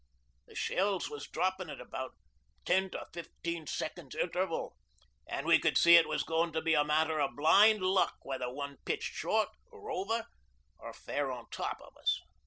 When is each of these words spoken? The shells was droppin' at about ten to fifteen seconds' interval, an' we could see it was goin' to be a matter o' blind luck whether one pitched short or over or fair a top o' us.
The 0.47 0.55
shells 0.55 1.11
was 1.11 1.27
droppin' 1.29 1.69
at 1.69 1.79
about 1.79 2.15
ten 2.65 2.89
to 2.89 3.05
fifteen 3.13 3.67
seconds' 3.67 4.15
interval, 4.15 4.75
an' 5.27 5.45
we 5.45 5.59
could 5.59 5.77
see 5.77 5.93
it 5.95 6.09
was 6.09 6.23
goin' 6.23 6.51
to 6.53 6.61
be 6.63 6.73
a 6.73 6.83
matter 6.83 7.21
o' 7.21 7.27
blind 7.27 7.83
luck 7.83 8.15
whether 8.23 8.51
one 8.51 8.77
pitched 8.83 9.13
short 9.13 9.49
or 9.69 9.91
over 9.91 10.25
or 10.79 10.91
fair 10.91 11.29
a 11.29 11.43
top 11.51 11.77
o' 11.81 11.93
us. 11.99 12.19